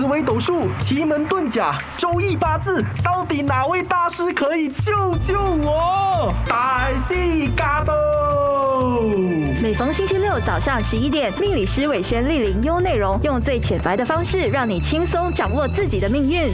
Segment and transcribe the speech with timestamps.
[0.00, 6.32] 紫微斗数、奇门遁甲、周易八字，到底哪位大师可以救救我？
[6.46, 7.92] 大戏嘎斗！
[9.60, 16.50] 每逢星期六早上十一点，命理师伟轩莅临优内容，用最浅白的方式，让你轻松掌握自己的命运。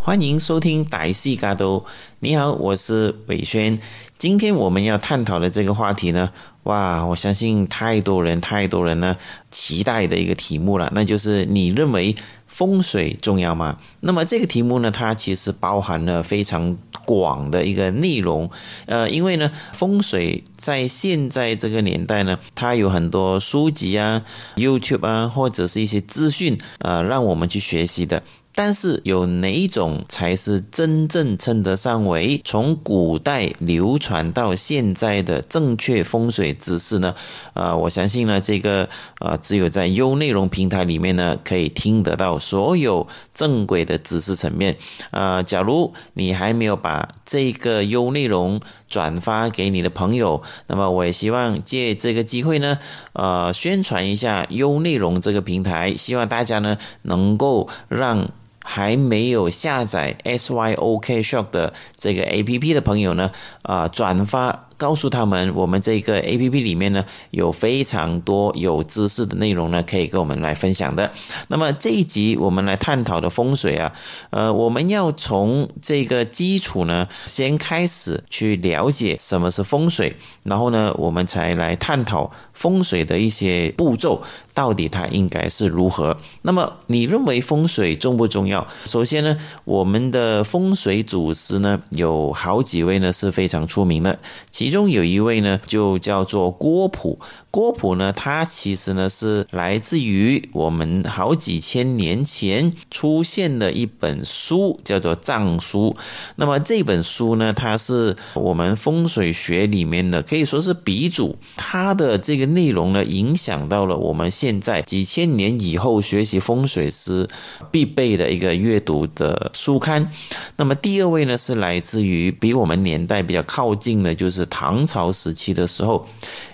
[0.00, 1.84] 欢迎收听歹戏嘎都。
[2.20, 3.78] 你好，我是伟轩。
[4.16, 6.30] 今天我们要探讨的这个话题呢，
[6.64, 9.16] 哇，我相信太多人、太多人呢
[9.50, 12.14] 期待的一个题目了，那就是你认为
[12.46, 13.78] 风水重要吗？
[14.00, 18.48] 那么这个题目呢，它其实包含了非常广的一个内容。
[18.86, 24.22] 呃，因为呢，风水在现在这个年代呢，它有很多书籍啊、
[24.54, 28.22] YouTube 啊，或者是一些资讯啊，让我们去学习的。
[28.54, 37.14] 但是有哪一种才是真正称得上为从古代流传到现在的正确风水知识呢？
[37.54, 38.88] 啊，我相信呢，这个
[39.20, 44.76] 啊，只有在优内容平台里面呢，可以听得到所有正规的知识层面。
[45.10, 52.78] 啊，假如你还没有把这个优内容转发给你的朋友，那么我也希望借这个机会呢，
[53.14, 58.28] 呃，宣传一下优内容这个平台，希望大家呢能够让。
[58.64, 63.30] 还没有下载 SYOK Shop 的这个 APP 的朋友呢，
[63.62, 64.68] 啊，转发。
[64.76, 71.12] 告诉他们，我们这个 A P P 里面呢有非常多有知识的内容呢，可以跟我们来分享的。
[71.48, 73.92] 那么这一集我们来探讨的风水啊，
[74.30, 84.22] 呃，我们要从这个基础呢先开始去了解什么是风水，然后呢，我们才来探讨风水的一些步骤，
[84.54, 86.16] 到底它应该是如何。
[86.42, 88.66] 那么你认为风水重不重要？
[88.84, 94.18] 首先呢，我们的风水祖师呢有好几位呢是非常出名的，
[94.50, 97.20] 其中有一位呢，就叫做郭璞。
[97.52, 105.94] 郭璞呢，他其实呢是来自于我们好几千年前出现的一本书，叫做《藏书》。
[106.36, 111.36] 那么这本书呢，它是我们风水学里面的可以说是鼻祖。
[111.54, 117.28] 它的这个内容呢，影响到了我们现在几千年以后学习风水师
[117.70, 120.10] 必备的一个阅读的书刊。
[120.56, 126.08] 那么第二位呢，是来自于比我们年代比较靠近的，就是唐朝时期的时候。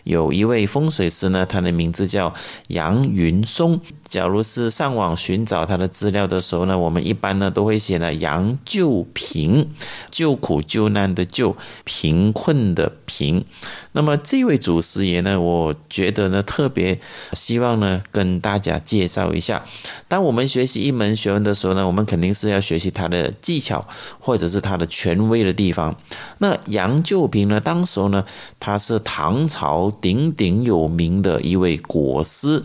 [0.09, 2.33] 有一位风水师呢，他的名字叫
[2.69, 3.79] 杨云松。
[4.09, 9.69] 假如是上网寻找他的资料的时候呢，我们一般呢都会写呢杨救贫，
[10.11, 11.55] 救苦救难的救，
[11.85, 13.45] 贫困的贫。
[13.93, 16.99] 那么这位祖师爷呢，我觉得呢特别
[17.35, 19.67] 希望呢跟大家介绍一下。
[20.09, 23.87] 当我们学习一门学问的时候呢，我们肯定是要学习他的技巧
[24.19, 25.95] 或者是他的权威的地方。
[26.39, 28.25] 那杨救贫呢，当时候呢
[28.59, 32.65] 他是唐朝鼎鼎有名的一位国师。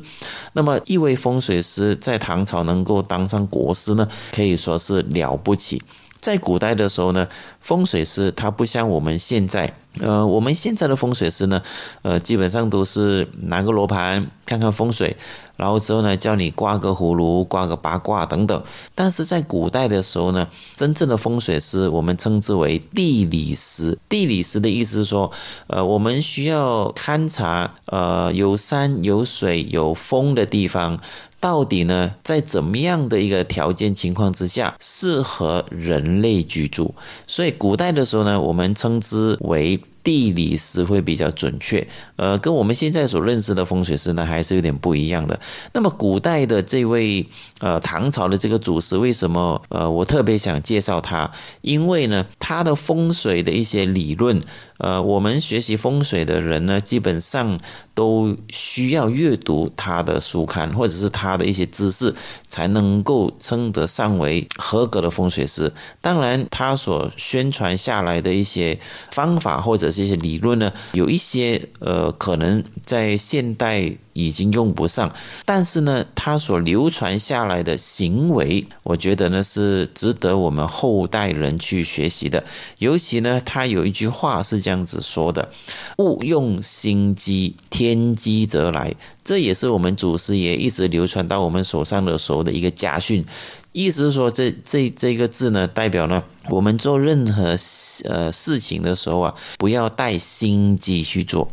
[0.54, 1.33] 那么一位风。
[1.34, 5.82] 风水师在唐朝能够当上国师呢，可以说是了不起。
[6.24, 7.28] 在古代的时候呢，
[7.60, 11.62] 风水师他不像我们现在，呃，我们现在的风水师呢，
[12.02, 15.18] 呃，基本上都是拿个罗盘看看风水，
[15.58, 18.64] 然后之后呢叫你挂个葫芦、挂个八卦等等。
[18.96, 20.48] 但是在古代的时候呢，
[20.78, 24.00] 真正的风水师我们称之为地理师。
[24.08, 25.30] 地理师的意思是说，
[25.68, 31.02] 呃，我们需要勘察，呃，有山有水有风的地方。
[31.44, 36.94] 到底呢，在怎么样的一个条件情况之下适合人类居住？
[37.28, 39.78] 所以古代的时候呢，我们称之为。
[40.04, 41.88] 地理师会比较准确，
[42.18, 45.40] 呃，跟我们现在所认识的风水师呢，还是有点不一样的。
[45.72, 47.26] 那么古代的这位
[47.64, 51.32] 呃唐朝的这个祖师，为什么呃我特别想介绍他？
[51.62, 54.42] 因为呢，他的风水的一些理论，
[54.80, 57.58] 呃，我们学习风水的人呢，基本上
[57.94, 62.14] 都需要阅读他的书刊或者是他的一些知识，
[62.50, 65.72] 才能够称得上为合格的风水师。
[66.02, 68.78] 当然，他所宣传下来的一些
[69.12, 75.14] 方法或者这些理论呢，有一些呃，可能在现代已经用不上，
[75.44, 82.44] 但是呢，它所流传下来的行为，我觉得呢是值得我们后代人去学习的。
[82.78, 85.52] 尤其呢，他有一句话是这样子说的
[85.98, 88.94] ：“勿用心机，天机则来。”
[89.24, 93.26] 这也是我们祖师爷一直流传到我们手上的时候的一个家训。
[93.72, 97.58] 意思是说，这这这个字呢，代表呢，我们做任何
[98.04, 101.50] 呃事情的时候啊，不要带心机去做。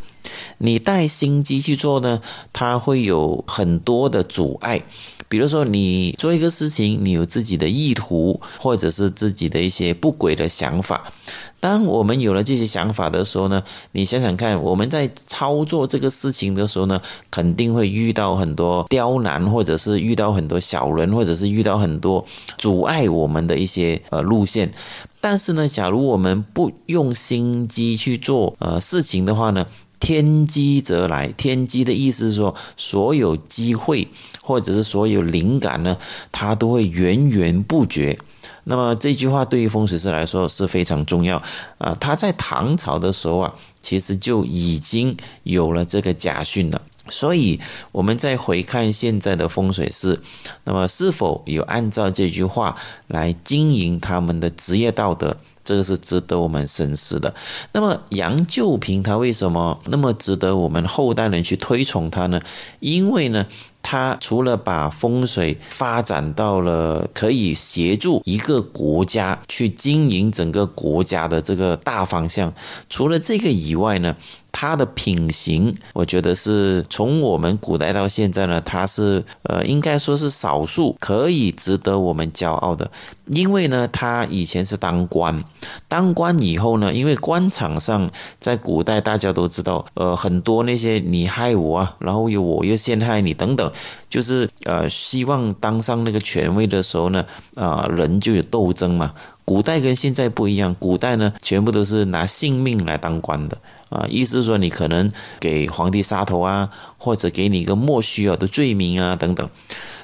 [0.59, 2.21] 你带心机去做呢，
[2.53, 4.83] 它会有很多的阻碍。
[5.29, 11.13] 比如说你做一个事情，你有自己的意图，或者是自己的一些不轨的想法。
[11.61, 13.63] 当我们有了这些想法的时候呢，
[13.93, 17.01] 你想想看，我们在操作这个事情的时候呢，
[17.31, 22.25] 肯定会遇到很多刁难，或者是遇到很多小人，或者是遇到很多
[22.59, 24.73] 阻碍我们的一些呃路线。
[25.21, 29.67] 但是呢，假如我们不用心机去做呃事情的话呢，
[30.01, 31.29] 天机则来。
[31.29, 34.09] 天机的意思是说，所有机会
[34.43, 35.97] 或者是所有灵感呢，
[36.33, 38.19] 它都会源源不绝。
[38.65, 41.43] 那么这句话对于风水师来说是非常重要
[41.79, 41.97] 啊！
[41.99, 46.81] 他在唐朝的时候啊，其实就已经有了这个家训了。
[47.09, 47.59] 所以
[47.91, 50.21] 我们再回看现在的风水师，
[50.65, 52.77] 那么是否有按照这句话
[53.09, 55.37] 来经营他们的职业道德？
[55.71, 57.33] 这个是值得我们深思的。
[57.71, 62.41] 那么杨旧平他为什么那么值得我们后代人去推崇他呢？
[62.81, 63.47] 因为呢。
[63.91, 72.55] 他除了把风水发展到了可以协助一个国家去经营整个国家的这个大方向，
[72.89, 74.15] 除了这个以外呢？
[74.53, 82.91] 他的品行，我觉得是从我们古代到现在呢，他是呃，应该说是少数可以值得我们骄傲的。
[83.27, 85.45] 因为呢，他以前是当官，
[85.87, 88.11] 当官以后呢，因为官场上
[88.41, 93.71] 在古代大家都知道，呃，很多那些你害我啊，然后又我又陷害你等等，
[94.09, 97.25] 就是呃，希望当上那个权威的时候呢，
[97.55, 99.13] 啊，人就有斗争嘛。
[99.45, 103.59] 古代跟现在不一样，古代呢，全部都是拿性命来当官的。
[103.89, 105.11] 啊，意思是说你可能
[105.41, 109.49] 给皇帝杀头啊，或者给你一个莫须有的罪名啊，等等。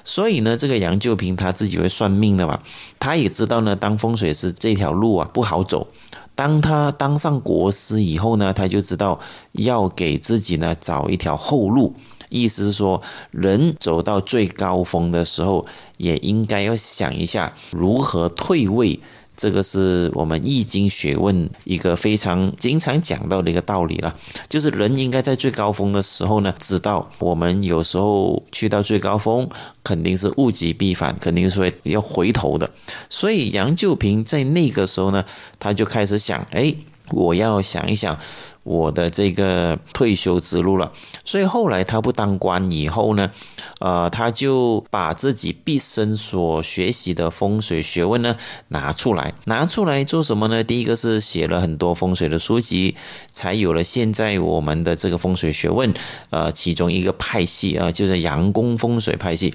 [0.03, 2.61] 所以呢，这个杨旧平他自己会算命的嘛，
[2.99, 5.87] 他也知道呢，当风水师这条路啊不好走。
[6.35, 9.21] 当他当上国师以后呢，他就知道
[9.53, 11.95] 要给自己呢找一条后路。
[12.29, 15.67] 意思是说，人走到最高峰的时候，
[15.99, 18.99] 也应该要想一下如何退位。
[19.37, 24.17] 这个是我们易经学问一个非常经常讲到的一个道理了，
[24.49, 29.47] 就是人应该在最高峰的时候呢，知道我们有时候去到最高峰，
[29.85, 32.71] 肯定是物极必反，肯定是会要回头的。
[33.11, 35.23] 所以杨旧平在那个时候呢，
[35.59, 36.75] 他就开始想，哎，
[37.11, 38.19] 我要想一想。
[38.67, 40.91] 我的这个退休之路了，
[41.25, 43.31] 所以后来他不当官以后呢，
[43.79, 48.37] 呃，他就把自己毕生所学习的风水学问呢
[48.67, 50.65] 拿出来，拿出来做什么呢？
[50.65, 52.97] 第一个是写了很多风水的书籍，
[53.31, 55.95] 才有了现在我们的这个风水学问，
[56.31, 59.55] 呃，其中一个派系啊，就是阳宫风水派系。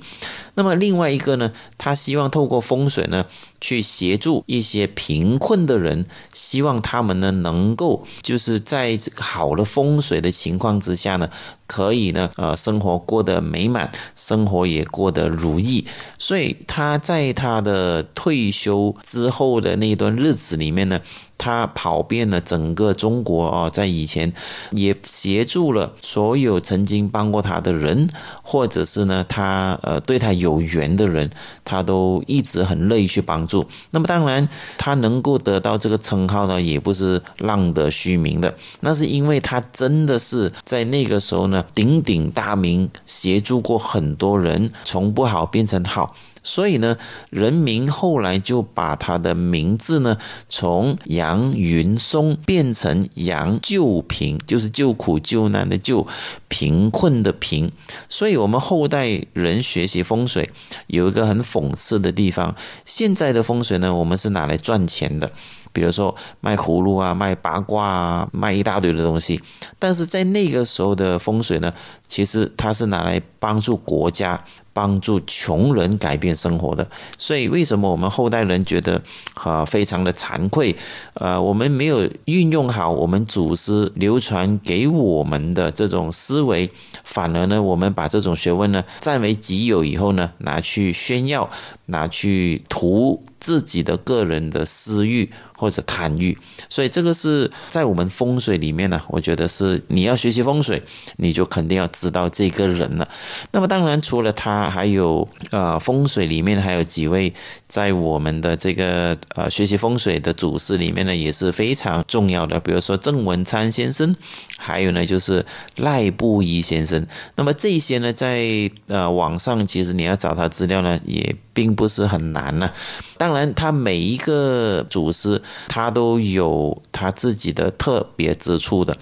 [0.56, 3.26] 那么另外一个呢，他希望透过风水呢，
[3.60, 11.30] 去协助一些贫困的人，希望他们呢能够就是在好的风水的情况之下呢，
[11.72, 15.88] 可以呢呃生活过得美满，生活也过得如意。
[16.18, 21.00] 所以他在他的退休之后的那段日子里面呢。
[21.44, 24.32] 他跑遍了整个中国哦，在以前
[24.74, 28.08] 也协助了所有曾经帮过他的人，
[28.44, 31.32] 或者是呢他呃对他有缘的人，
[31.66, 33.66] 他都一直很乐意去帮助。
[33.90, 34.48] 那么当然，
[34.78, 46.16] 他能够得到这个称号呢，也不是浪得虚名的，那是因为他真的是在那个时候呢鼎鼎大名，协助过很多人从不好变成好。
[46.44, 46.98] 所以呢，
[47.30, 50.18] 人民后来就把他的名字呢，
[50.50, 56.08] 从杨云松变成杨救贫，就是救苦救难的救，
[56.48, 57.72] 贫困的贫。
[58.10, 60.50] 所以，我们后代人学习风水
[60.88, 62.56] 有一个很讽刺的地方：
[62.86, 65.32] 现在的风水呢，我们是拿来赚钱的，
[65.72, 69.42] 比如说卖葫芦啊、卖八卦啊、卖一大堆的东西。
[69.80, 71.74] 但是在那个时候的风水呢，
[72.08, 74.44] 其实它是拿来帮助国家。
[74.74, 76.88] 帮助穷人改变生活的，
[77.18, 79.02] 所以为什么我们后代人觉得
[79.34, 80.74] 啊非常的惭愧？
[81.16, 86.72] 呃，我们没有运用好我们祖师流传给我们的这种思维，
[87.04, 91.50] 反而呢，我们把这种学问呢占为己有以后呢，拿去炫耀，
[91.88, 95.30] 拿去图自己的个人的私欲。
[95.62, 96.36] 或者贪欲，
[96.70, 100.82] 所以这个是在我们风水里面呢，我觉得是你要学习风水，
[101.18, 103.08] 你就肯定要知道这个人了。
[103.52, 107.32] 那么当然，除了他，还有呃风水里面还有几位
[107.68, 112.60] 在我们的这个呃学习风水的祖师里面呢，也是非常重要的。
[112.60, 114.16] 比如说郑文灿先生，
[114.58, 115.46] 还有呢就是
[115.76, 117.06] 赖布衣先生。
[117.36, 122.72] 那么这些呢，在呃网上其实你要找他资料呢，也并不是很难呢。
[123.20, 125.42] 但当然，他每一个祖师。
[125.70, 128.98] 他都有他自己的特别之处的。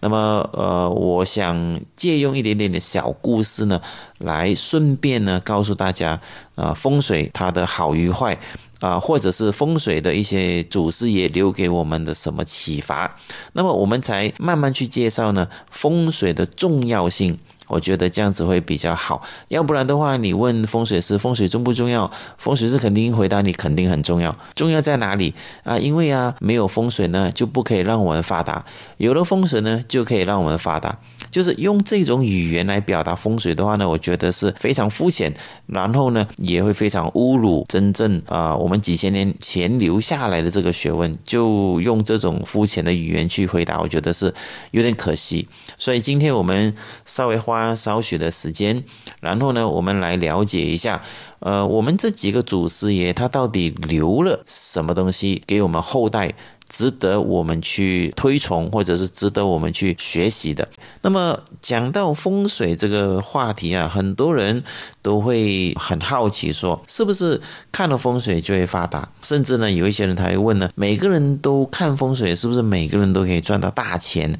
[0.00, 3.80] 那么，呃，我想借用一点点的小故事呢，
[4.18, 6.20] 来顺便呢告诉大家，
[6.56, 8.38] 啊，风水它的好与坏，
[8.80, 13.16] 啊，或者是风水的一些祖师爷留给我们的什么启发，
[13.54, 17.38] 那么我们才慢慢去介绍呢风水的重要性。
[17.70, 22.10] 我觉得这样子会比较好，要不然的话，你问风水师风水重不重要？
[22.36, 24.36] 风水师肯定回答你肯定很重要。
[24.54, 25.78] 重要在哪里啊？
[25.78, 28.64] 因为啊，没有风水呢，就不可以让我们发达；
[28.98, 30.98] 有了风水呢，就可以让我们发达。
[31.30, 35.32] 就是用这种语言来表达风水的话呢，我觉得是非常肤浅，
[35.66, 41.16] 然后呢，也会非常侮辱真正啊我们几千年前留下来的这个学问。
[41.22, 44.34] 就用这种肤浅的语言去回答，我觉得是
[44.72, 45.46] 有点可惜。
[45.80, 46.72] 所以今天我们
[47.04, 47.74] 稍微花。
[47.80, 48.84] 少许的时间，
[49.20, 51.02] 然后呢，我们来了解一下，
[51.38, 56.34] 呃，我们这几个祖师爷他到底留了什么东西给我们后代，
[56.68, 60.68] 值得我们去推崇，或者是值得我们去学习的。
[61.00, 64.62] 那么讲到风水这个话题啊，很多人
[65.00, 67.40] 都会很好奇，说是不是
[67.72, 69.08] 看了风水就会发达？
[69.22, 74.38] 甚至呢，有一些人他会问呢，每个人都看风水，是不是每个人都可以赚到大钱？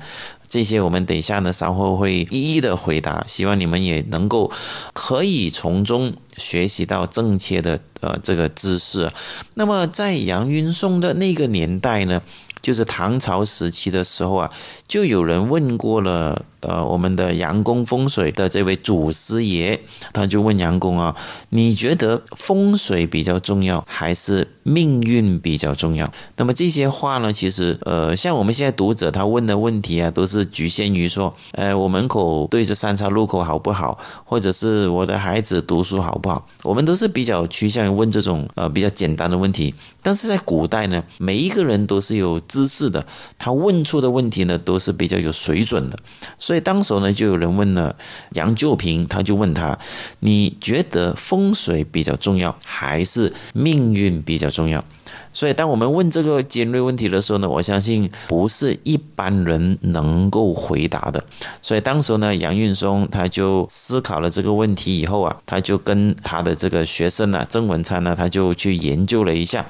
[0.50, 4.50] 这些我们等一下呢，稍后会一一的回答，希望你们也能够
[4.92, 9.10] 可以从中学习到正确的呃这个知识。
[9.54, 12.20] 那么在杨云颂的那个年代呢？
[12.60, 14.50] 就是唐朝时期的时候啊，
[14.86, 19.80] 就有人问过了，呃，我们的杨公风水的这位祖师爷，
[20.12, 21.16] 他就问杨公啊，
[21.50, 26.12] 你觉得风水比较重要，还是命运比较重要？
[26.36, 36.46] 那么这些话呢，其实，呃，像我们现在读者他问的问题啊，都是局限于说，呃，我门口对着三岔路口好不好，或者是我的孩子读书好不好？
[36.62, 39.74] 我们都是比较趋向于问这种呃比较简单的问题。
[40.02, 43.06] 但是在古代呢，每一个人都是有知识的，
[43.38, 45.96] 他问出的问题呢都是比较有水准的，
[46.36, 47.94] 所以当时呢就有人问了
[48.32, 49.78] 杨旧平，他就问他：
[50.18, 54.84] 你觉得风水比较重要，还是命运比较重要？
[55.32, 61.22] 所以，当我们问这个尖锐问题的时候呢，我相信不是一般人能够回答的。
[61.62, 69.64] 所以，当时呢，杨运松他就思考了这个问题以后啊，他就跟他的这个学生呢，曾文灿呢，他就去研究了一下。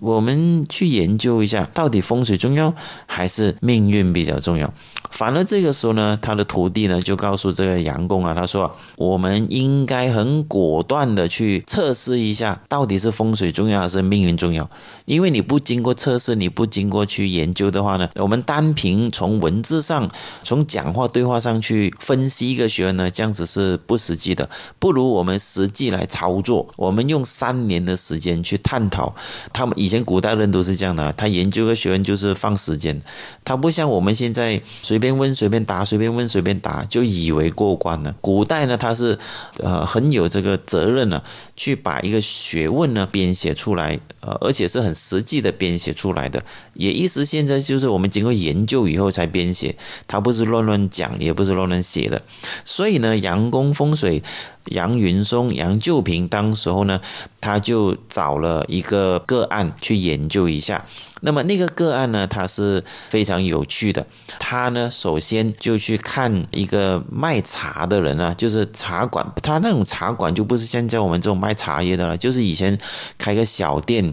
[0.00, 2.72] 我们去研究一下，到底风水重要
[3.06, 4.72] 还是命运比较重要？
[5.10, 14.68] 反而这个时候呢，他的徒弟呢就告诉这个杨公啊，他说：“我们应该很果断的去测试一下，到底是风水重要还是命运重要？
[15.06, 20.08] 因为你不经过测试，你不经过去研究的话呢，我们单凭从文字上、
[20.44, 24.48] 从讲话对话上去分析一个学问呢，这样子是不实际的。
[24.78, 29.14] 不如我们实际来操作，我们用三年的时间去探讨。
[29.54, 33.00] 他们以前古代人都是这样的，他研究个学问就是放时间，
[33.42, 38.12] 他不像我们现在随。”随便问随便答，随便问随便答，就以为过关了。
[38.20, 39.16] 古代呢，他是
[39.58, 41.22] 呃很有这个责任呢，
[41.58, 46.42] 去把一个学问呢编写出来，呃，而且是很实际的编写出来的。
[46.72, 52.22] 也意思现在就是我们经过研究以后才编写，他不是乱乱讲，也不是乱乱写的。
[52.64, 54.22] 所以呢，杨公风水。
[54.68, 57.00] 杨云松、杨旧平，当时候呢，
[57.40, 60.84] 他就找了一个个案去研究一下。
[61.22, 64.06] 那么那个个案呢，它是非常有趣的。
[64.38, 69.26] 他呢，首先就去看一个卖茶的人啊，就是茶馆。
[69.42, 72.78] 他那种茶馆就不是现在我们这种卖茶叶的了，就是以前
[73.16, 74.12] 开个小店。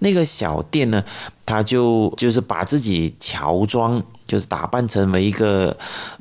[0.00, 1.04] 那个小店呢，
[1.46, 4.02] 他就就是把自己乔装。
[4.28, 5.76] 就是打扮成为一个，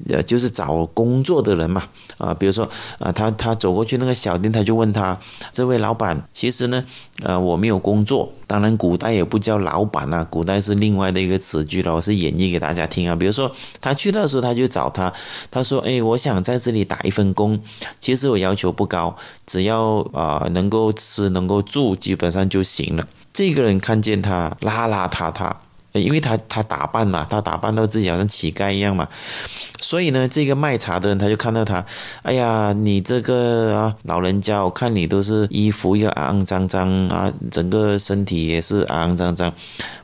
[0.10, 1.84] 呃，就是找工作的人嘛，
[2.18, 5.20] 啊，比如说，啊，他他走过去那个小店，他就问他，
[5.52, 6.84] 这位老板，其实呢，
[7.22, 13.14] 呃，我没有工作，当然古代也不叫老板啊，古代是另外的一个词句了，我是演绎给大家听啊。
[13.14, 15.14] 比如说，他去的时候，他就找他，
[15.52, 17.60] 他说，哎，我想在这里打一份工，
[18.00, 23.06] 其实我要求不高，只要啊能够吃能够住，基本上就行了。
[23.34, 25.52] 这个人看见他邋邋遢遢。
[25.94, 29.08] 因为他他打扮嘛，他打扮到自己好像乞丐一样嘛，
[29.82, 31.86] 所以呢，这个卖茶的人他就看到他，
[32.22, 39.54] 哎呀，你这个啊老人家，我看你都是衣服又肮肮脏脏啊，整个身体也是肮肮脏脏，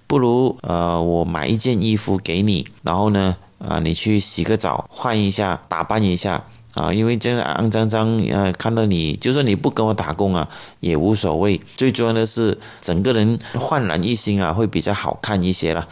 [0.07, 6.43] 不如呃我买一件衣服给你，然后呢啊你去洗个澡，换一下，打扮一下。
[6.73, 10.47] 啊，因为这样肮脏脏，呃，看到你，就算你不跟我打工啊，
[10.79, 11.61] 也无所谓。
[11.77, 15.87] 最重要的是，整个人焕然一新啊，会比较好看一些了。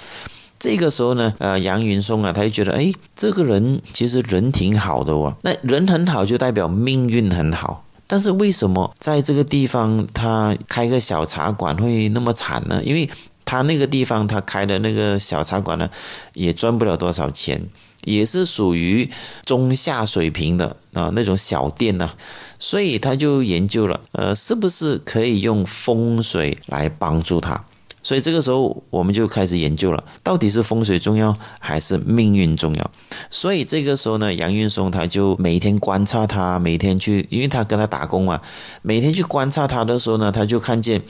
[0.60, 5.36] 这个时候呢，呃，杨云松啊，他就觉得，哎，这个人其实人挺好的哦。
[5.42, 7.84] 那人很好，就代表命运很好。
[8.08, 12.82] 但是为什么在这个地方他开个小茶馆会那么惨呢？
[12.84, 13.10] 因为
[13.46, 15.90] 他那个地方他开的那个小茶馆呢，
[16.34, 17.62] 也赚不了多少钱，
[18.04, 19.10] 也是属于
[19.46, 22.12] 中下水平的啊那种小店呢，
[22.60, 27.66] 所以他就研究了，呃，是不是可以用风水来帮助他？
[28.04, 32.92] 所以这个时候我们就开始研究了，到底是风水重要还是命运重要？
[33.30, 38.42] 所以这个时候呢，杨运松他就每天观察他，每天去，因为他跟他打工嘛，
[38.82, 41.04] 每天去观察他的时候呢，他就看见，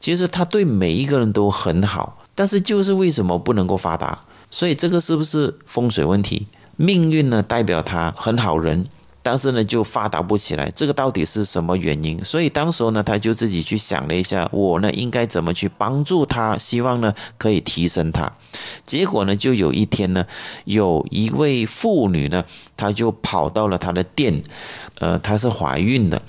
[0.00, 4.22] 其实他对每一个人都很好，但是就是为什么不能够发达？
[4.52, 6.46] 所以这个是不是风水问题？
[6.76, 8.86] 命运呢，代表他很好人。
[9.24, 12.24] 但是呢，就发达不起来，这个到底是什么原因？
[12.24, 18.32] 所以当时候呢，他就自己去想了一下，我呢应该怎么去帮助他，希望呢可以提升他。
[18.84, 20.26] 结果呢，就有一天呢，
[20.64, 22.44] 有一位妇女呢，
[22.76, 24.42] 她就跑到了他的店，
[24.98, 26.20] 呃，她是怀孕的，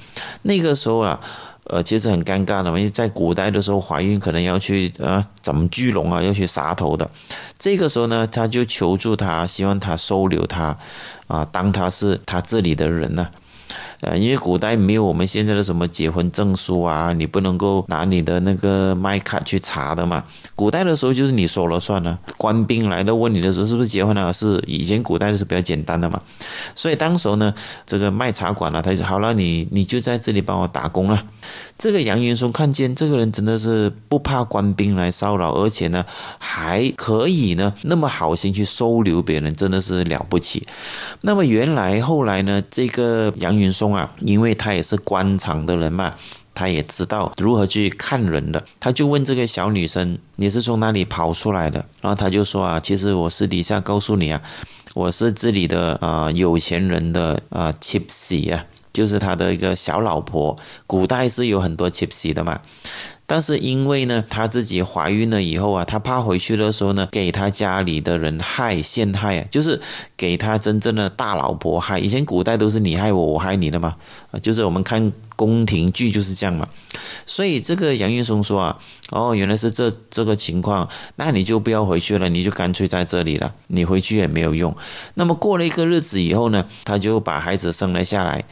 [0.44, 1.20] 那个时候啊。
[1.66, 7.10] 呃，其实很尴尬的嘛，因为在古代的时候，怀孕可能要去呃怎么聚拢啊，要去杀头的。
[7.58, 10.78] 这个时候呢，他就求助他，希望他收留他，
[11.28, 13.28] 啊，当他是他这里的人呢。
[14.02, 20.22] 呃，因为古代没有我们现在的什么结婚证书啊，你不能够拿你的那个麦卡去查的嘛。
[20.56, 26.22] 古代的时候就是你说了算了，官兵来了问你的时候是不是结婚了，是以前古代的是比较简单的嘛。
[26.76, 27.56] 所以当时呢，
[27.86, 31.24] 这个卖茶馆了，他就好了，你你就在这里帮我打工了。
[31.78, 36.06] 这个杨云松看见这个人真的是不怕官兵来骚扰，而且呢
[36.38, 40.68] 还可以呢那么好心去收留别人，真的是了不起。
[41.22, 46.14] 那么原来后来呢，这个杨云松啊，因为他也是官场的人嘛，
[46.54, 54.42] 他也知道如何去看人的，他就问这个小女生：“你是从哪里跑出来的？”然后他就说：“啊，其实我私底下告诉你啊，
[54.94, 60.56] 我是这里的啊有钱人的啊妻子啊。”就是他的一个小老婆，
[60.88, 62.62] 古代是有很多妾室的嘛。
[63.26, 69.82] 但是因为呢，她自己怀孕了以后啊，她怕回去的时候呢，给她家里的人害陷害啊，就是
[70.18, 71.98] 给她真正的大老婆害。
[71.98, 73.96] 以前古代都是你害我，我害你的嘛，
[74.32, 76.68] 啊，就是我们看宫廷剧就是这样嘛。
[77.26, 78.78] 所以这个杨玉松说啊，
[79.10, 84.76] 哦，原来是这这个情况，那你就不要回去了，你就干脆在这里了，你回去也没有用。
[85.14, 88.44] 那么过了一个日子以后呢，他就把孩子生了下来。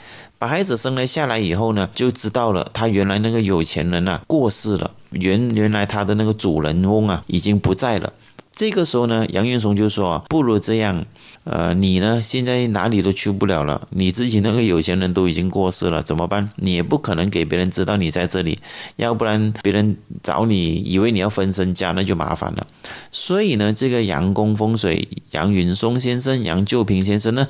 [0.41, 8.11] 把孩子生了下来以后呢，就知道了他原来那个有钱人啊过世了，原原来他的那个主人翁啊已经不在了。
[8.51, 11.05] 这个时候呢，杨运松就说：“不如这样，
[11.43, 16.49] 呃，你呢现在哪里都去不了了，你自己那个有钱人都已经过世了，怎么办？
[16.57, 18.59] 你也不可能给别人知道你在这里，
[18.95, 22.67] 要不然别人找你，以为你要分身家，那就麻烦了。
[23.11, 27.47] 所以呢，这个杨公风水杨云松先生、杨旧平先生呢。”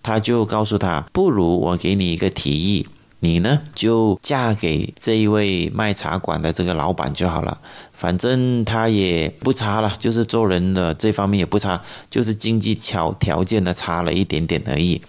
[0.00, 2.86] 他就告诉他，不如我给你一个提议，
[3.20, 7.58] 你呢就嫁给这一位卖茶馆的这个老板就好了。
[7.92, 15.02] 反正他也不差了，就是做人的这方面也不差，就是经济条条件呢差了一点点而已。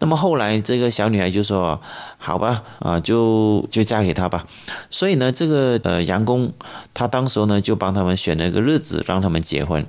[0.00, 1.80] 那么后来这个小女孩就说
[2.18, 4.44] ：“好吧，啊，就就嫁给他吧。”
[4.90, 6.52] 所以呢，这个呃杨公
[6.92, 9.86] 他当时呢就帮他们选了一个日子让他们结婚。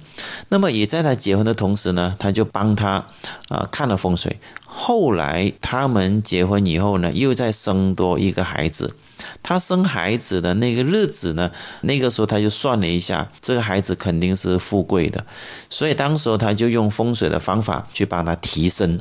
[0.50, 3.08] 那么也在他结婚的同时呢，他就帮他
[3.50, 4.40] 啊看了风水。
[4.76, 8.96] 后来他们结婚以后呢，又再生多一个孩子。
[9.42, 15.26] 他生孩子的那个日子呢，那个时候他就算了一下，这个孩子肯定是富贵的，
[15.70, 19.00] 所以当时他就用风水的方法去帮他提升。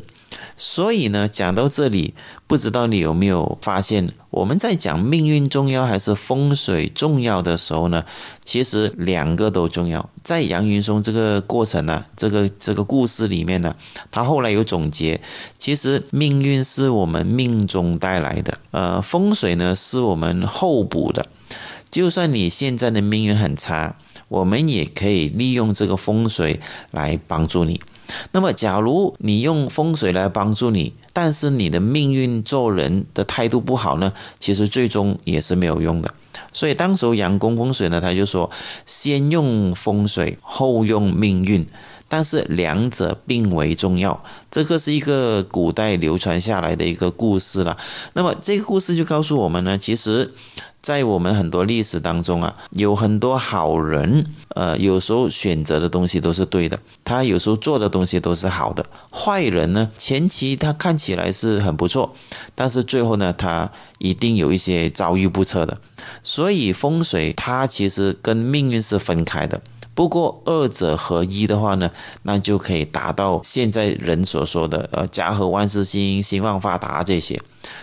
[0.64, 2.14] 所以呢，讲到这里，
[2.46, 8.04] 不知道你有没有发现，我们在讲命运重要还是风水重要的时候呢？
[8.44, 10.08] 其实两个都重要。
[10.22, 13.74] 在杨云松这个过程呢，这个这个故事里面呢，
[14.12, 15.20] 他后来有总结，
[15.58, 21.26] 其实命运是我们命中带来的，呃，风水呢是我们后补的。
[21.90, 23.96] 就算你现在的命运很差，
[24.28, 26.60] 我们也可以利用这个风水
[26.92, 27.80] 来帮助你。
[28.32, 34.12] 那么，假如你用风水来帮助你，但是你的命运做人的态度不好呢？
[34.38, 36.12] 其实最终也是没有用的。
[36.52, 38.50] 所以，当时杨公风水呢，他就说：
[38.86, 41.66] 先用风水，后用命运，
[42.08, 44.22] 但是两者并为重要。
[44.50, 47.76] 这个是一个古代流传下来的一个故事了。
[48.14, 50.32] 那么，这个故事就告诉我们呢，其实。
[50.82, 58.84] 在我们很多历史当中啊，有很多好人，呃，有时候选择的东西都是对的，他有时候做的东西都是好的。
[59.12, 62.14] 坏人呢，前期他看起来是很不错，
[62.56, 65.78] 但是最后呢，他一定有一些遭遇不测的。
[66.24, 69.60] 所以风水它其实跟命运是分开的。
[69.94, 71.90] 不过二者合一的话呢，
[72.22, 77.40] 那就可以达到现在人所说的呃家和万事兴、兴旺发达这些。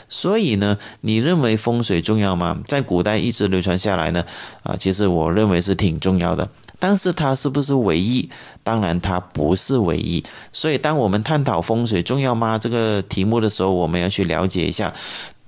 [0.10, 2.60] 所以呢，你认为风水重要吗？
[2.66, 4.26] 在古代一直流传下来呢，
[4.64, 6.50] 啊，其实我认为是挺重要的。
[6.80, 8.30] 但是它是不是唯一？
[8.64, 10.24] 当然它不是唯一。
[10.52, 14.94] 所以当我们探讨风水重要吗这个题目的时候，我们要去了解一下，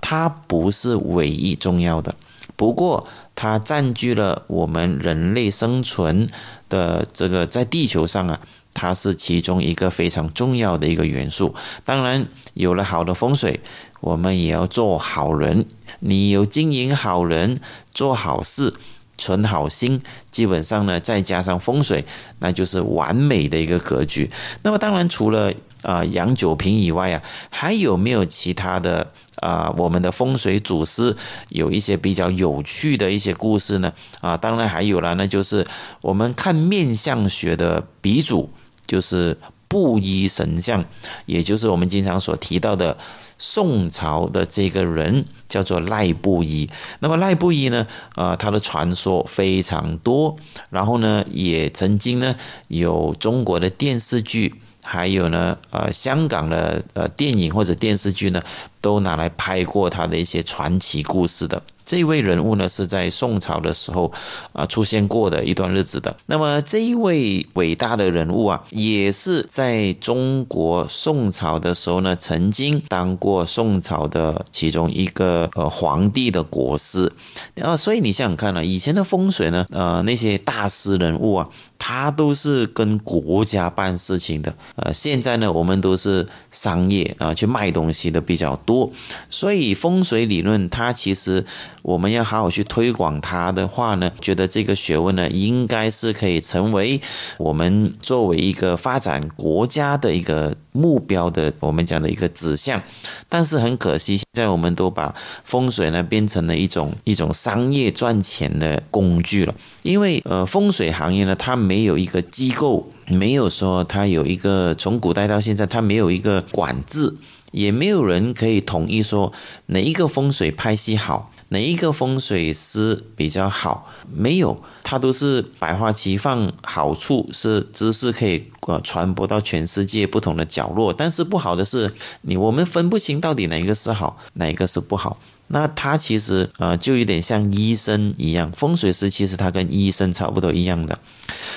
[0.00, 2.14] 它不是唯一重要的。
[2.54, 3.06] 不过
[3.42, 6.28] 它占据了我们人类生存
[6.68, 8.40] 的这个在地球上啊。
[8.72, 11.54] 它是其中一个非常重要的一个元素。
[11.84, 13.60] 当然，有了好的风水，
[14.00, 15.66] 我们也要做好人。
[15.98, 17.60] 你有经营好人、
[17.92, 18.72] 做好事、
[19.18, 20.00] 存好心，
[20.30, 22.06] 基本上呢，再加上风水，
[22.38, 24.30] 那就是完美的一个格局。
[24.62, 25.52] 那么，当然除了
[25.82, 29.74] 啊杨九平以外啊，还有没有其他的啊？
[29.76, 31.14] 我们的风水祖师
[31.50, 33.92] 有一些比较有趣的一些故事呢？
[34.22, 35.66] 啊，当然还有了，那就是
[36.00, 38.48] 我们看面相学的鼻祖。
[38.84, 40.84] 就是布衣神像，
[41.24, 42.98] 也就是我们经常所提到的
[43.38, 46.68] 宋朝的这个人，叫做赖布衣。
[46.98, 50.36] 那么赖布衣呢，啊，他的传说非常多，
[50.68, 52.34] 然后呢，也曾经呢
[52.68, 58.42] 有中国的电视剧，还有呢，呃，香港的呃电影或者电视剧呢，
[58.80, 61.62] 都拿来拍过他的一些传奇故事的。
[61.84, 64.12] 这位人物呢，是在宋朝的时候
[64.52, 66.16] 啊出现过的一段日子的。
[66.26, 77.12] 那么这一位伟大的人物啊，也是在中国宋朝的时候呢，曾经当过宋朝的其中一个呃皇帝的国师。
[77.60, 84.54] 啊，所以你想想看啊，以前的风水呢，呃，那些大师人物啊，他都是跟国家办事情的。
[84.76, 88.90] 呃，现在呢，我们都是商业啊，去卖东西的比较多。
[89.28, 91.44] 所以风水理论它其实。
[91.82, 97.00] 我们要好好去推广它的话呢，觉得这个学问呢，应该是可以成为
[97.38, 102.80] 我们作为一个发展国家的一个目标的，我们讲的一个指向。
[103.28, 105.14] 但是很可惜，现在我们都把
[105.44, 109.54] 风水呢变成了一种一种商业赚钱的工具了。
[109.82, 117.16] 因为呃，风水行业呢，它没有一个机构，没有说它有一个从古代到现在，它没有一个管制，
[117.50, 119.32] 也没有人可以统一说
[119.66, 121.31] 哪一个风水派系好。
[121.52, 123.86] 哪一个风水师比较好？
[124.10, 130.94] 没有，它都是百花齐放，好处是知识可以呃传播到全世界不同的角落。
[130.94, 135.18] 但是不好的是，你我们分不清到底哪一个是好，哪一个是不好。
[135.48, 140.98] 那它其实呃就有点像医生一样，风水师其实他跟医生差不多一样的。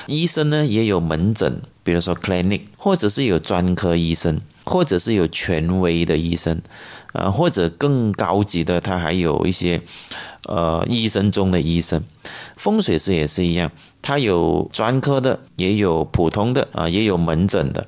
[0.07, 6.61] 医生呢也有门诊，比如说 clinic，或者是有专科医生，或者是有权威的医生。
[7.15, 9.81] 呃，或者更高级的，它还有一些，
[10.47, 12.03] 呃，医生中的医生，
[12.57, 17.87] 风水师也是一样，它有专科的，也有普通的，啊，也有门诊的。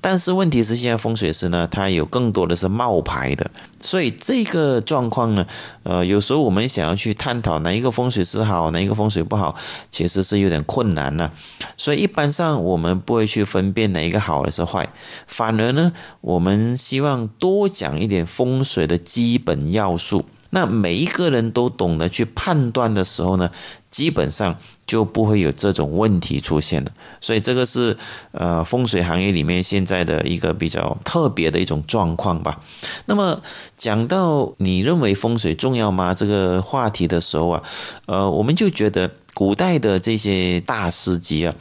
[0.00, 3.50] 但是问题是，现在风水师呢，他有更多的是冒牌的，
[3.80, 5.46] 所以这个状况呢，
[5.82, 9.56] 呃，有时候我们想要去探讨哪一个风水师好，哪一个风水不好，
[9.90, 11.32] 其实是有点困难了。
[11.78, 14.88] 所以一般上我们不会去分辨哪一个好还是坏，
[15.26, 20.26] 反而呢，我们希望多讲一点风水的基本要素。
[20.50, 23.50] 那每一个人都懂得去判断的时候呢，
[23.90, 24.58] 基本上。
[24.86, 27.96] 就不会有这种问题出现了，所以这个是
[28.32, 32.60] 呃风水行业里面现在的一个比较特别的一种状况吧。
[33.06, 33.40] 那么
[33.76, 37.62] 讲到你认为风水重要吗这个话题的时候啊，
[38.06, 39.10] 呃，我们就觉得。
[39.34, 41.54] 古代的这些大师级啊，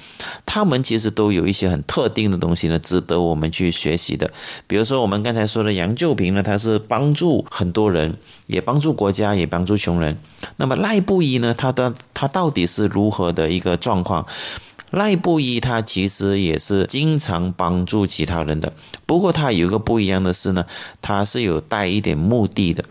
[0.46, 4.32] 他们其实都有一些很特定的东西呢，值得我们去学习的。
[4.68, 10.18] 比如说，我们刚才说的杨旧平呢，他是帮助很多人，也帮助国家，也帮助穷人。
[10.58, 14.28] 那么赖布衣呢，他的他到底是如何的一个状况？
[14.92, 18.72] 赖布衣他其实也是经常帮助其他人的，
[19.08, 20.64] 不过他有一个不一样的是呢，
[21.02, 22.86] 他是有带一点目的的。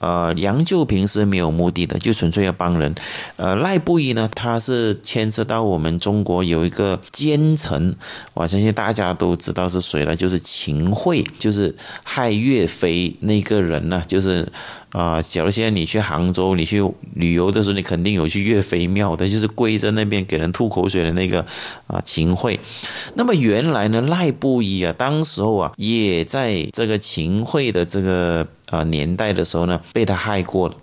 [0.00, 2.94] 呃，杨旧平是没有目的的，就纯粹要帮人。
[3.36, 7.94] 呃，赖布衣呢，他是牵涉到我们中国有一个奸臣，
[8.34, 14.46] 我相信大家都知道是谁了，就是秦桧，就是害岳飞那个人呢，就是。
[14.92, 16.82] 啊，假如现在你去杭州，你去
[17.14, 21.44] 旅游的时候，你肯定有去岳飞庙的，就是跪在那边给人吐口水的那个
[21.86, 22.58] 啊秦桧。
[23.14, 30.74] 那么原来呢，赖布衣啊，当时候啊，也在这个秦桧的这个啊年代的时候呢，被他害过了。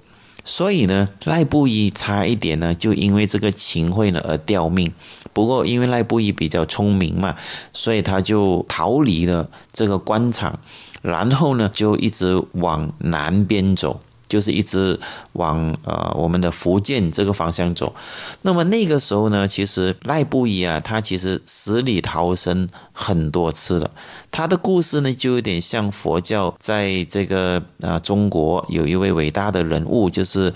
[0.48, 4.92] 所以呢，赖布衣差一点呢，就因为这个秦桧呢而掉命。
[5.34, 7.36] 不过因为赖布衣比较聪明嘛，
[7.74, 10.60] 所以他就逃离了这个官场。
[11.06, 15.00] 然后呢，就一直往南边走，就是一直
[15.34, 17.94] 往呃我们的福建这个方向走。
[18.42, 23.92] 那么那个时候呢，其实赖布衣啊，他其实死里逃生很多次了。
[24.32, 30.52] 他的故事呢，就有点像佛教在这个啊中国有一位伟大的人物，就是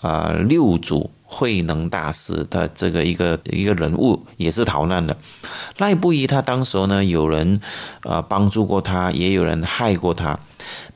[0.00, 1.10] 啊六祖。
[1.32, 5.16] 慧能大师的这个一个一个人物也是逃难的。
[5.78, 7.60] 赖布衣他当时呢，有人
[8.02, 10.40] 呃帮助过他，也有人害过他。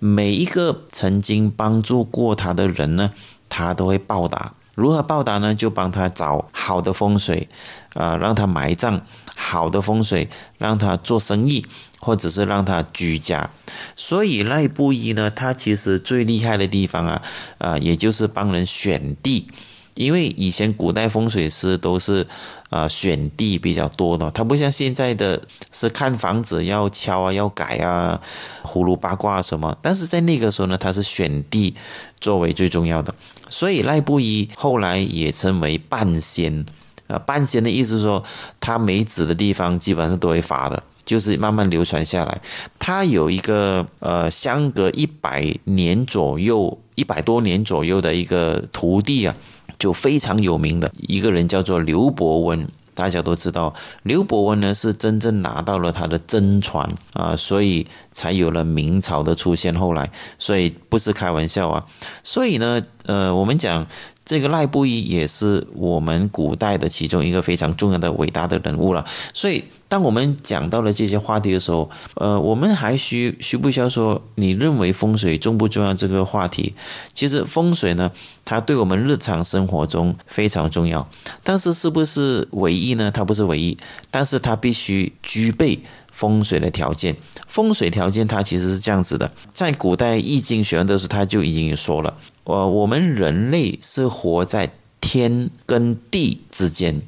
[0.01, 3.13] 每一个曾经帮助过他的人呢，
[3.49, 4.55] 他都会报答。
[4.75, 5.55] 如何报答呢？
[5.55, 7.49] 就帮他找好的风水，
[7.95, 9.03] 啊，让他埋葬；
[9.37, 11.65] 好的风水，让他做生意，
[12.01, 13.51] 或者是让他居家。
[13.95, 17.23] 所以赖布衣呢，他其实最厉害的地方啊，
[17.59, 19.47] 啊，也就是帮人选地。
[19.95, 22.27] 因为以前古代风水师都是，
[22.71, 28.21] 呃，选地比较多的，他不像现在的是看房子要敲啊，要改啊，
[28.65, 29.77] 葫芦八卦什么。
[29.81, 31.75] 但是在那个时候呢，他是选地
[32.21, 33.15] 作为最重要的，
[33.49, 36.67] 所以赖布衣后来也称为半仙。
[37.07, 38.25] 呃，半仙的意思说，
[38.59, 42.41] 他没指的地方基本上是都会发的，就是慢慢流传下来。
[42.79, 49.37] 他有一个呃，相隔一百年左右、一百多年左右的一个徒弟啊。
[49.79, 59.75] 就非常有名的一个人叫做刘伯温，大家都知道，刘伯温呢是真正拿到了他的真传啊，所以才有了明朝的出现。
[59.75, 61.85] 后来，所以不是开玩笑啊。
[62.23, 63.87] 所以呢，呃，我们讲
[64.25, 69.05] 这个赖布衣也是我们古代的其中一个非常重要的伟大的人物了。
[69.33, 69.65] 所以。
[69.87, 76.75] 当我们讲到了这些话题的时候，呃，我们还需需不需要说你认为风水重不重要这个话题？
[77.13, 78.11] 其实风水呢，
[78.45, 81.09] 它对我们日常生活中非常重要，
[81.45, 83.13] 但是是不是唯一呢？
[83.13, 83.79] 它不是唯一，
[84.11, 85.79] 但是它必须具备
[86.11, 87.17] 风水的条件。
[87.47, 97.03] 风水条件它其实是这样子的，在古代易经学的时候，它就已经说了，呃，我们人类是活在天跟地之间，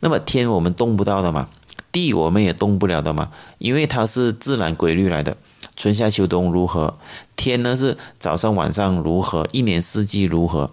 [0.00, 1.48] 那么天我们动不到的嘛。
[1.90, 5.36] 地我们也动不了的嘛，因为它是自然规律来的，
[5.76, 6.96] 春夏秋冬如何？
[7.36, 9.46] 天呢是早上晚上如何？
[9.52, 10.70] 一年四季如何？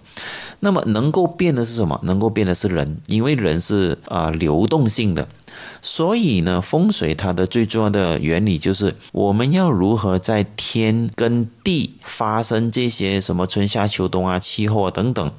[0.62, 2.00] 那么能够变的是什么？
[2.04, 5.28] 能够变的是人，因为人是啊流动性的，
[5.82, 15.32] 所以呢风水它的最重要的原理就是我们要如何在天跟地发生这些什么春夏秋冬啊气候啊等等，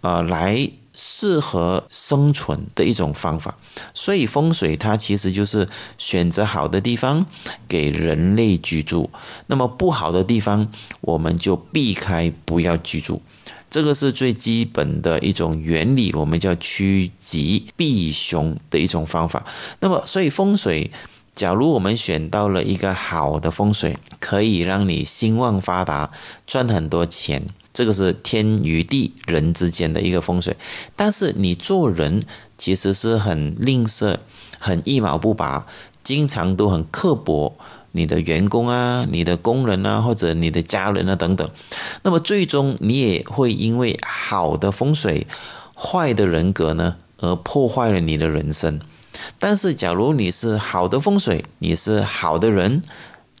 [0.00, 0.70] 啊来。
[0.96, 3.56] 适合生存的一种方法，
[3.94, 7.26] 所以风水它其实就是选择好的地方
[7.66, 9.10] 给人类居住，
[9.48, 13.20] 那么不好的地方我们就避开不要居住，
[13.74, 19.44] 这个是最基本的一种原理，我们叫趋吉避凶的一种方法。
[19.80, 20.92] 那么，所以风水，
[21.34, 26.12] 假如我们选到了一个好的风水，可以让你兴旺发达，
[26.46, 27.48] 赚很多钱。
[27.72, 30.56] 这个是天与地人之间的一个风水，
[30.94, 32.22] 但是你做人
[32.56, 34.18] 其实是很吝啬、
[34.60, 35.66] 很一毛不拔，
[36.04, 37.58] 经常都很刻薄
[37.96, 41.48] 你的员工啊、你的工人啊或者你的家人啊等等，
[42.02, 45.28] 那么最终你也会因为好的风水、
[45.74, 48.80] 坏的人格呢而破坏了你的人生。
[49.38, 52.82] 但是假如你是好的风水，你是好的人。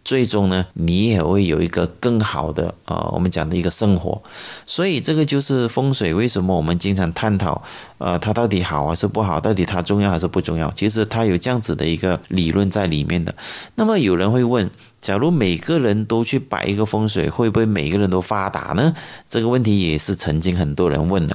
[0.04, 4.22] 最终呢，你也会有一个更好的啊，我们讲的一个生活。
[4.66, 6.12] 所以这个就是风水。
[6.12, 7.62] 为什么我们经常探讨，
[7.96, 9.40] 呃，它到底好还是不好？
[9.40, 10.70] 到底它重要还是不重要？
[10.76, 13.34] 其实它有这样子的一个理论在里面的。
[13.76, 18.94] 那么有人会问，假如每个人都去摆一个风水，会不会每个人都发达呢？
[19.26, 21.34] 这个问题也是曾经很多人问的。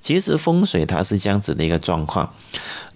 [0.00, 2.34] 其实风水它是这样子的一个状况。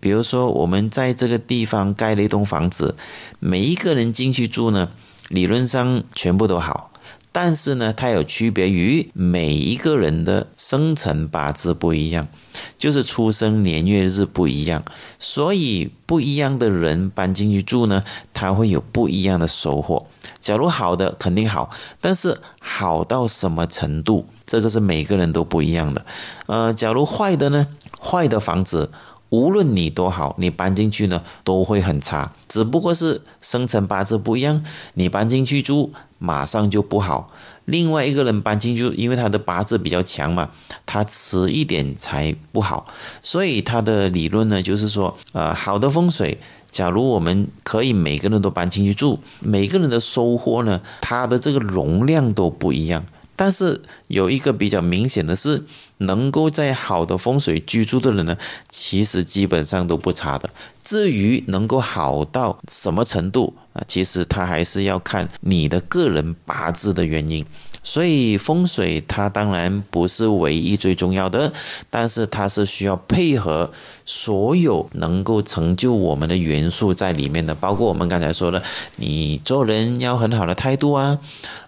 [0.01, 2.97] 比如说我们在这个地方盖了一栋房子，
[3.39, 4.89] 每一个人进去住呢。
[5.33, 6.91] 理论上全部都好，
[7.33, 12.29] 但是呢，它有区别于每一个人的生辰八字不一样，
[12.77, 14.85] 就是出生年月日不一样，
[15.19, 20.07] 所以不一样的人搬进去住呢，他会有不一样的收获。
[20.39, 26.05] 假如好的肯定好，但是好到什么程度，这个是每个人都不一样的。
[26.45, 27.69] 呃，假如坏的呢，
[27.99, 28.91] 坏的房子。
[29.33, 37.33] 无论你多好，你搬进去呢都会很差，只不过是生辰八字不一样，你搬进去住马上就不好。
[37.65, 40.51] 另外一个人搬进去，因为他的八字比较强嘛，
[40.85, 42.85] 他迟一点才不好。
[43.23, 46.39] 所以他的理论呢，就是说，呃，好的风水，
[46.71, 53.07] 假如我们可以每个人都搬进去住，每个人的收获呢，他的这个容量都不一样。
[53.43, 55.65] 但是有一个比较明显的是。
[56.03, 58.37] 能够在好的风水居住的人呢，
[58.69, 60.51] 其实基本上都不差的。
[60.83, 67.47] 至于能够好到什么程度啊，其实他还是要看你的个人八字的原因。
[67.83, 71.53] 所以风水它当然不是唯一最重要的，
[71.91, 73.71] 但是它是需要配合
[74.05, 78.63] 所有能够成就我们的元素在里面的，包括我们刚才说的，
[78.97, 81.19] 你做人要很好的态度啊，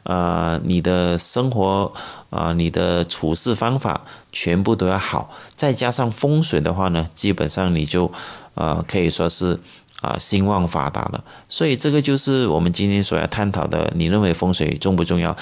[0.04, 1.92] 呃，你的生活
[2.30, 8.12] 啊，你的处事方法全部都要好，再加上风水的话呢，基本上你就
[8.54, 9.58] 呃可以说是。
[10.00, 13.90] 啊，兴旺发达了，所以这个就是我们今天所要探讨的。
[13.96, 15.34] 你认为风水重不重要？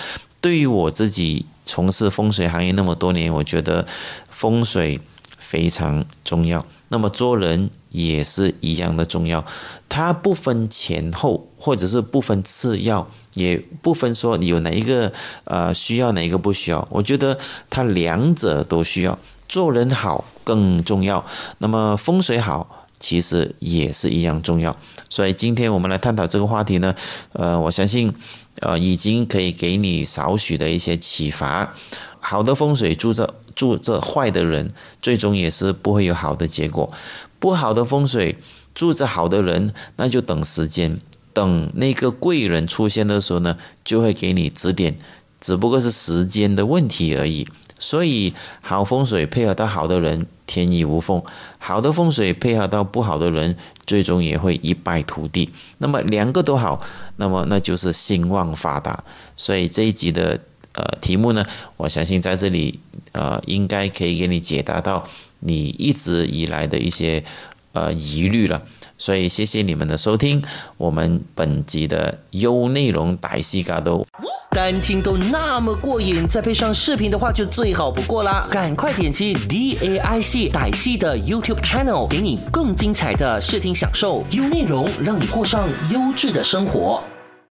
[0.43, 3.87] 对于我自己从事风水行业那么多年，我觉得
[4.29, 5.01] 风水
[5.39, 6.67] 非常重要。
[6.89, 9.43] 那么做人也是一样的重要，
[9.89, 15.11] 它不分前后，或者是不分次要，也不分说有哪一个
[15.45, 16.87] 呃需要，哪一个不需要。
[16.91, 17.39] 我觉得
[17.71, 21.25] 它两者都需要，做人好更重要。
[21.59, 22.81] 那么风水好。
[23.03, 24.77] 其实也是一样重要，
[25.11, 26.95] 所以今天我们来探讨这个话题呢，
[27.33, 28.15] 呃，我相信，
[28.63, 31.75] 呃，已经可以给你少许的一些启发。
[32.19, 36.91] 好的风水住着住着坏的人，最终也是不会有好的结果。
[37.39, 38.39] 不好的风水
[38.75, 41.01] 住着好的人，那就等时间，
[41.33, 44.97] 等那个贵人出现的时候呢，就会给你指点，
[45.41, 47.49] 只不过是时间的问题而已。
[47.83, 51.21] 所以，好风水配合到好的人，天衣无缝；
[51.59, 55.51] 好的风水配合到不好的人，最终也会一败涂地。
[55.79, 56.81] 那么两个都好，
[57.17, 59.03] 那么那就是兴旺发达。
[59.35, 60.39] 所以这一集的
[60.75, 61.45] 呃题目呢，
[61.77, 62.79] 我相信在这里
[63.11, 65.05] 呃应该可以给你解答到
[65.41, 67.25] 你一直以来的一些
[67.73, 68.63] 呃疑虑了。
[68.97, 70.41] 所以谢谢你们的收听，
[70.77, 74.07] 我们本集的优内容大西嘎都。
[74.55, 78.47] 单听都那么过瘾，再配上视频的话就最好不过啦！
[78.51, 87.03] 赶快点击 D A I C 歹戏的 YouTube Channel，给你更精彩的视听享受，优内容让你过上优质的生活。